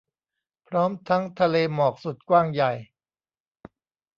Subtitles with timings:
[0.67, 2.71] พร้อมทั้งทะเลหมอกสุดกว้างใหญ่